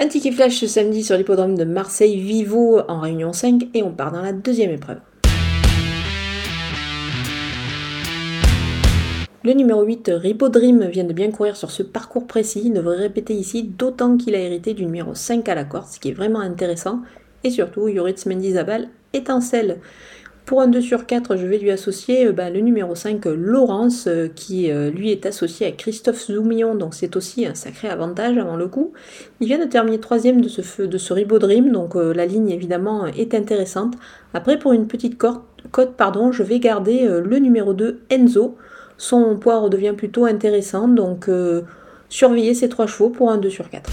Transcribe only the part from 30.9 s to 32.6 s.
ce Ribodream, donc la ligne